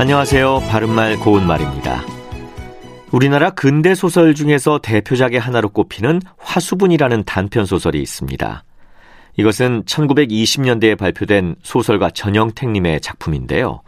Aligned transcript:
안녕하세요. 0.00 0.60
바른말 0.70 1.18
고운말입니다. 1.18 2.00
우리나라 3.12 3.50
근대 3.50 3.94
소설 3.94 4.34
중에서 4.34 4.78
대표작의 4.78 5.38
하나로 5.38 5.68
꼽히는 5.68 6.22
화수분이라는 6.38 7.24
단편 7.24 7.66
소설이 7.66 8.00
있습니다. 8.00 8.64
이것은 9.36 9.82
1920년대에 9.84 10.96
발표된 10.96 11.56
소설가 11.62 12.08
전영택님의 12.08 13.02
작품인데요. 13.02 13.82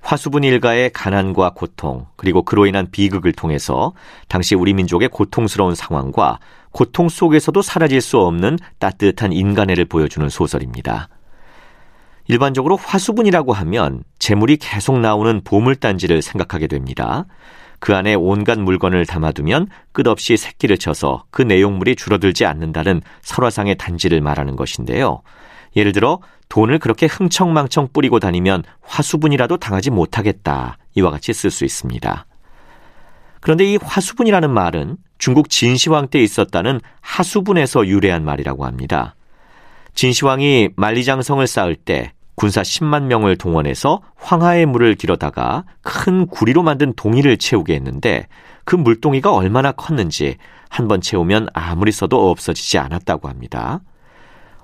화수분 0.00 0.42
일가의 0.42 0.90
가난과 0.94 1.50
고통, 1.50 2.06
그리고 2.16 2.44
그로 2.44 2.64
인한 2.64 2.90
비극을 2.90 3.32
통해서 3.32 3.92
당시 4.26 4.54
우리 4.54 4.72
민족의 4.72 5.10
고통스러운 5.10 5.74
상황과 5.74 6.38
고통 6.72 7.10
속에서도 7.10 7.60
사라질 7.60 8.00
수 8.00 8.16
없는 8.20 8.58
따뜻한 8.78 9.34
인간애를 9.34 9.84
보여주는 9.84 10.26
소설입니다. 10.30 11.10
일반적으로 12.28 12.76
화수분이라고 12.76 13.54
하면 13.54 14.04
재물이 14.18 14.58
계속 14.58 14.98
나오는 15.00 15.40
보물단지를 15.42 16.22
생각하게 16.22 16.66
됩니다. 16.66 17.24
그 17.80 17.94
안에 17.94 18.14
온갖 18.14 18.58
물건을 18.58 19.06
담아두면 19.06 19.68
끝없이 19.92 20.36
새끼를 20.36 20.78
쳐서 20.78 21.24
그 21.30 21.42
내용물이 21.42 21.96
줄어들지 21.96 22.44
않는다는 22.44 23.00
설화상의 23.22 23.76
단지를 23.76 24.20
말하는 24.20 24.56
것인데요. 24.56 25.22
예를 25.76 25.92
들어 25.92 26.20
돈을 26.48 26.78
그렇게 26.78 27.06
흥청망청 27.06 27.88
뿌리고 27.92 28.20
다니면 28.20 28.62
화수분이라도 28.82 29.58
당하지 29.58 29.90
못하겠다. 29.90 30.78
이와 30.94 31.10
같이 31.10 31.32
쓸 31.32 31.50
수 31.50 31.64
있습니다. 31.64 32.26
그런데 33.40 33.64
이 33.64 33.78
화수분이라는 33.80 34.50
말은 34.50 34.96
중국 35.18 35.48
진시황 35.48 36.08
때 36.08 36.20
있었다는 36.20 36.80
하수분에서 37.00 37.86
유래한 37.86 38.24
말이라고 38.24 38.66
합니다. 38.66 39.14
진시황이 39.94 40.70
만리장성을 40.76 41.46
쌓을 41.46 41.76
때 41.76 42.12
군사 42.38 42.62
10만 42.62 43.02
명을 43.04 43.36
동원해서 43.36 44.00
황하의 44.14 44.66
물을 44.66 44.94
길어다가 44.94 45.64
큰 45.82 46.26
구리로 46.26 46.62
만든 46.62 46.92
동이를 46.94 47.36
채우게 47.36 47.74
했는데 47.74 48.28
그 48.64 48.76
물동이가 48.76 49.34
얼마나 49.34 49.72
컸는지 49.72 50.36
한 50.68 50.86
번 50.86 51.00
채우면 51.00 51.48
아무리 51.52 51.90
써도 51.90 52.30
없어지지 52.30 52.78
않았다고 52.78 53.28
합니다. 53.28 53.80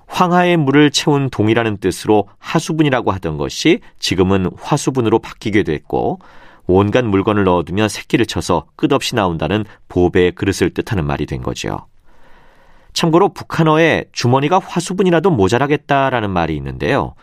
황하의 0.07 0.55
물을 0.55 0.89
채운 0.89 1.29
동이라는 1.29 1.77
뜻으로 1.77 2.29
하수분이라고 2.37 3.11
하던 3.11 3.37
것이 3.37 3.81
지금은 3.99 4.51
화수분으로 4.57 5.19
바뀌게 5.19 5.63
됐고 5.63 6.19
온갖 6.67 7.03
물건을 7.03 7.43
넣어두면 7.43 7.89
새끼를 7.89 8.25
쳐서 8.25 8.67
끝없이 8.77 9.15
나온다는 9.15 9.65
보배의 9.89 10.31
그릇을 10.33 10.73
뜻하는 10.73 11.05
말이 11.05 11.25
된 11.25 11.41
거죠. 11.41 11.87
참고로 12.93 13.33
북한어에 13.33 14.05
주머니가 14.13 14.59
화수분이라도 14.59 15.29
모자라겠다라는 15.31 16.29
말이 16.29 16.55
있는데요. 16.55 17.15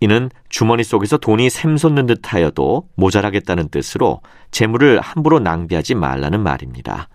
이는 0.00 0.30
주머니 0.48 0.82
속에서 0.82 1.18
돈이 1.18 1.50
샘솟는 1.50 2.06
듯 2.06 2.32
하여도 2.32 2.88
모자라겠다는 2.96 3.68
뜻으로 3.68 4.20
재물을 4.50 4.98
함부로 5.00 5.38
낭비하지 5.38 5.94
말라는 5.94 6.40
말입니다. 6.40 7.08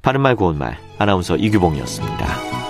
바른말 0.00 0.36
고운말 0.36 0.78
아나운서 0.98 1.36
이규봉이었습니다. 1.36 2.61